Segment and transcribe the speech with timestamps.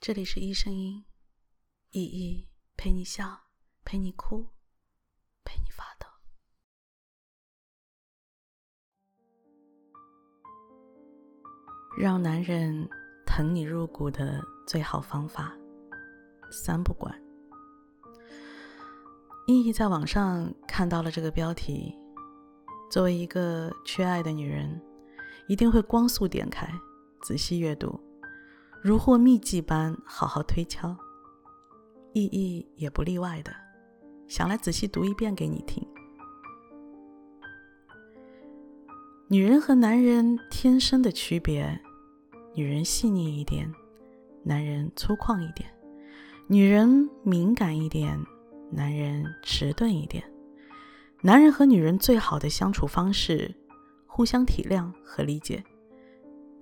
[0.00, 1.04] 这里是一声音，
[1.90, 3.38] 意义陪你笑，
[3.84, 4.46] 陪你哭，
[5.44, 6.06] 陪你发抖。
[11.98, 12.88] 让男人
[13.26, 15.54] 疼你入骨的最好方法，
[16.50, 17.14] 三不管。
[19.46, 21.94] 意义在网上看到了这个标题，
[22.90, 24.80] 作为一个缺爱的女人，
[25.46, 26.66] 一定会光速点开，
[27.20, 28.00] 仔细阅读。
[28.82, 30.96] 如获秘籍般好好推敲，
[32.14, 33.52] 意义也不例外的，
[34.26, 35.86] 想来仔细读一遍给你听。
[39.28, 41.78] 女人和男人天生的区别，
[42.54, 43.70] 女人细腻一点，
[44.42, 45.68] 男人粗犷一点；
[46.46, 48.18] 女人敏感一点，
[48.72, 50.24] 男人迟钝一点。
[51.20, 53.54] 男人和女人最好的相处方式，
[54.06, 55.62] 互相体谅和理解，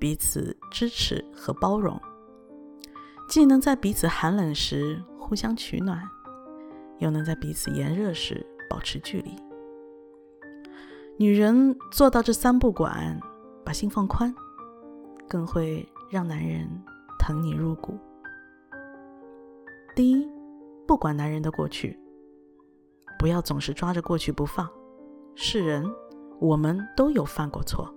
[0.01, 1.97] 彼此支持和包容。
[3.29, 6.03] 既能在彼此寒冷时互相取暖，
[6.99, 9.31] 又能在彼此炎热时保持距离。
[11.19, 13.21] 女人做到这三不管，
[13.67, 14.35] 把心放宽，
[15.29, 16.67] 更会让男人
[17.19, 17.99] 疼你入骨。
[19.95, 20.27] 第一，
[20.87, 21.99] 不管男人的过去，
[23.19, 24.67] 不要总是抓着过去不放。
[25.35, 25.85] 是人，
[26.41, 27.95] 我们都有犯过错，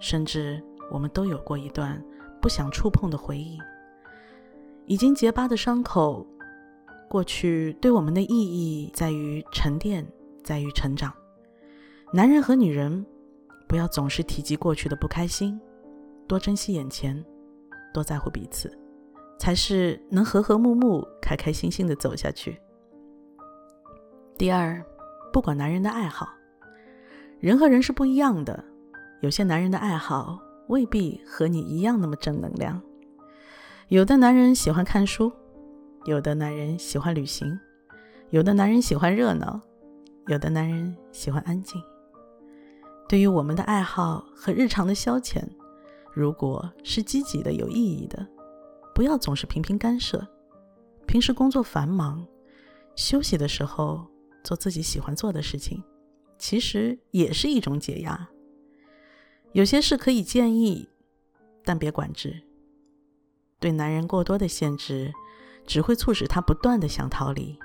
[0.00, 2.02] 甚至我们都有过一段
[2.40, 3.58] 不想触碰的回忆。
[4.88, 6.26] 已经结疤的伤口，
[7.10, 10.06] 过去对我们的意义在于沉淀，
[10.42, 11.12] 在于成长。
[12.10, 13.04] 男人和女人，
[13.68, 15.60] 不要总是提及过去的不开心，
[16.26, 17.22] 多珍惜眼前，
[17.92, 18.72] 多在乎彼此，
[19.38, 22.58] 才是能和和睦睦、开开心心的走下去。
[24.38, 24.82] 第二，
[25.30, 26.26] 不管男人的爱好，
[27.40, 28.64] 人和人是不一样的，
[29.20, 32.80] 有些男人的爱好未必和你一样那么正能量。
[33.88, 35.32] 有的男人喜欢看书，
[36.04, 37.58] 有的男人喜欢旅行，
[38.28, 39.58] 有的男人喜欢热闹，
[40.26, 41.82] 有的男人喜欢安静。
[43.08, 45.42] 对于我们的爱好和日常的消遣，
[46.12, 48.26] 如果是积极的、有意义的，
[48.94, 50.22] 不要总是频频干涉。
[51.06, 52.26] 平时工作繁忙，
[52.94, 54.06] 休息的时候
[54.44, 55.82] 做自己喜欢做的事情，
[56.36, 58.28] 其实也是一种解压。
[59.52, 60.90] 有些事可以建议，
[61.64, 62.42] 但别管制。
[63.68, 65.12] 对男人过多的限制，
[65.66, 67.58] 只会促使他不断的想逃离。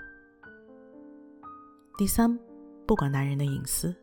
[1.98, 2.38] 第三，
[2.86, 3.96] 不管男人的隐私，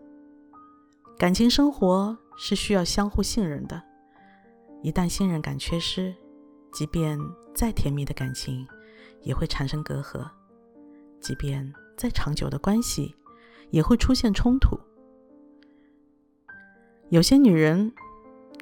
[1.18, 3.82] 感情生活是需要相互信任的，
[4.82, 6.14] 一旦信任感缺失，
[6.72, 7.18] 即便
[7.54, 8.66] 再甜蜜的感情，
[9.20, 10.26] 也会产生隔阂；
[11.20, 13.14] 即便再长久的关系，
[13.68, 14.80] 也会出现冲突。
[17.10, 17.92] 有些女人，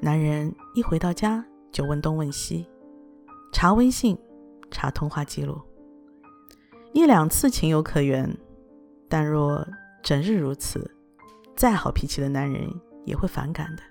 [0.02, 2.66] 男人一回到家就问东问西。
[3.52, 4.16] 查微信，
[4.70, 5.60] 查通话记录，
[6.92, 8.36] 一两次情有可原，
[9.08, 9.66] 但若
[10.02, 10.90] 整日如此，
[11.56, 12.68] 再好脾气的男人
[13.04, 13.82] 也会反感的。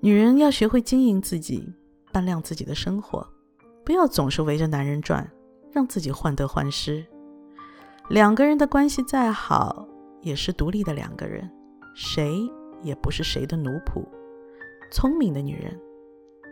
[0.00, 1.72] 女人要学会经营自己，
[2.12, 3.26] 扮靓自己的生活，
[3.84, 5.30] 不要总是围着男人转，
[5.72, 7.04] 让自己患得患失。
[8.08, 9.86] 两个人的关系再好，
[10.22, 11.48] 也是独立的两个人，
[11.94, 12.48] 谁
[12.82, 14.04] 也不是谁的奴仆。
[14.90, 15.78] 聪明的女人，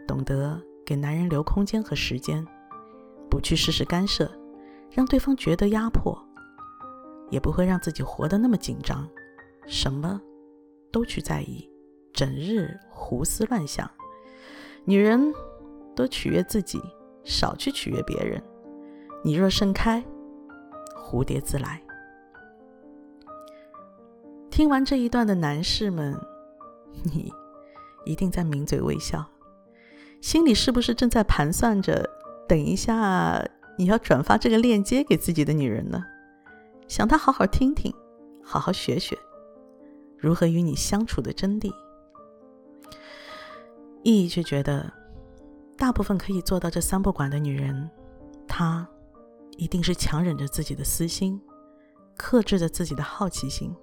[0.07, 0.61] 懂得。
[0.87, 2.47] 给男人留空间和时间，
[3.29, 4.31] 不去事事干涉，
[4.93, 6.17] 让对方觉得压迫，
[7.29, 9.07] 也不会让自己活得那么紧张，
[9.67, 10.21] 什么
[10.93, 11.69] 都去在意，
[12.13, 13.91] 整日胡思乱想。
[14.85, 15.35] 女人
[15.97, 16.81] 多取悦自己，
[17.25, 18.41] 少去取悦别人。
[19.25, 20.05] 你若盛开，
[20.97, 21.83] 蝴蝶自来。
[24.49, 26.17] 听完这一段的男士们，
[27.03, 27.33] 你
[28.05, 29.29] 一定在抿嘴微笑。
[30.21, 32.09] 心里是不是正在盘算着，
[32.49, 33.45] 等一下
[33.79, 36.03] 你要转发这个链接给自己的女人呢？
[36.89, 37.93] 想她好好听听，
[38.43, 39.17] 好好学学，
[40.17, 41.73] 如何与你相处的真谛。
[44.03, 44.93] 意义却觉得，
[45.77, 47.91] 大部分可以做到这三不管的女人，
[48.47, 48.89] 她
[49.57, 51.41] 一定是强忍着自己的私心，
[52.17, 53.75] 克制着自己的好奇心，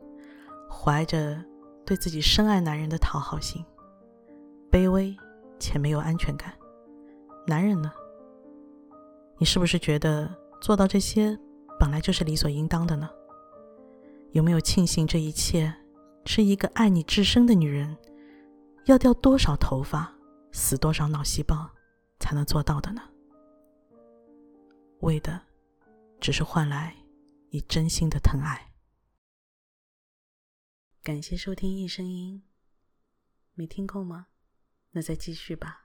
[0.69, 1.43] 怀着
[1.85, 3.63] 对自己深爱男人的讨好心，
[4.71, 5.15] 卑微。
[5.63, 6.53] 且没有安全感，
[7.47, 7.89] 男人呢？
[9.37, 10.29] 你是不是觉得
[10.59, 11.39] 做到这些
[11.79, 13.09] 本来就是理所应当的呢？
[14.33, 15.73] 有没有庆幸这一切
[16.25, 17.95] 是一个爱你至深的女人
[18.87, 20.13] 要掉多少头发、
[20.51, 21.69] 死多少脑细胞
[22.19, 23.01] 才能做到的呢？
[24.99, 25.39] 为的
[26.19, 26.93] 只是换来
[27.51, 28.73] 你真心的疼爱。
[31.01, 32.43] 感谢收听《一声音》，
[33.53, 34.27] 没听够吗？
[34.93, 35.82] 那再继续吧。